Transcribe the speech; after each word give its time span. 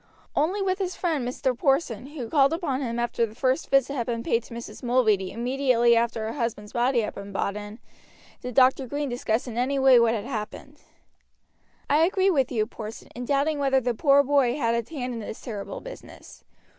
Only 0.35 0.63
with 0.63 0.79
his 0.79 0.95
friend 0.95 1.27
Mr. 1.27 1.55
Porson, 1.55 2.07
who 2.07 2.27
called 2.27 2.53
upon 2.53 2.81
him 2.81 2.97
after 2.97 3.23
the 3.23 3.35
first 3.35 3.69
visit 3.69 3.93
had 3.93 4.07
been 4.07 4.23
paid 4.23 4.41
to 4.45 4.53
Mrs. 4.55 4.81
Mulready 4.81 5.31
immediately 5.31 5.95
after 5.95 6.25
her 6.25 6.33
husband's 6.33 6.73
body 6.73 7.01
had 7.01 7.13
been 7.13 7.31
brought 7.31 7.55
in, 7.55 7.77
did 8.41 8.55
Dr. 8.55 8.87
Green 8.87 9.09
discuss 9.09 9.45
in 9.45 9.59
any 9.59 9.77
way 9.77 9.99
what 9.99 10.15
had 10.15 10.25
happened. 10.25 10.81
"I 11.87 11.97
agree 11.97 12.31
with 12.31 12.51
you, 12.51 12.65
Porson, 12.65 13.09
in 13.13 13.25
doubting 13.25 13.59
whether 13.59 13.79
the 13.79 13.93
poor 13.93 14.23
boy 14.23 14.57
had 14.57 14.73
a 14.73 14.89
hand 14.91 15.13
in 15.13 15.19
this 15.19 15.39
terrible 15.39 15.81
business. 15.81 16.43